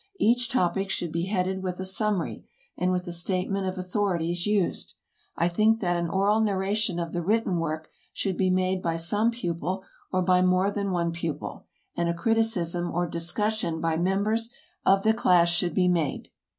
Each 0.19 0.49
topic 0.49 0.89
should 0.89 1.13
he 1.13 1.27
headed 1.27 1.61
with 1.61 1.79
a 1.79 1.85
summary, 1.85 2.43
and 2.75 2.91
with 2.91 3.07
a 3.07 3.11
statement 3.11 3.67
of 3.67 3.77
authorities 3.77 4.47
used. 4.47 4.95
I 5.37 5.47
think 5.47 5.79
that 5.79 5.95
an 5.95 6.09
oral 6.09 6.39
narration 6.41 6.97
of 6.97 7.13
the 7.13 7.21
written 7.21 7.59
work 7.59 7.87
should 8.11 8.35
be 8.35 8.49
made 8.49 8.81
by 8.81 8.95
some 8.97 9.29
pupil 9.29 9.83
or 10.11 10.23
by 10.23 10.41
more 10.41 10.71
than 10.71 10.89
one 10.89 11.11
pupil, 11.11 11.67
and 11.95 12.09
a 12.09 12.15
criticism 12.15 12.89
or 12.91 13.05
discussion 13.05 13.79
by 13.79 13.95
members 13.95 14.51
of 14.87 15.03
the 15.03 15.13
class 15.13 15.49
should 15.49 15.75
be 15.75 15.87
made. 15.87 16.31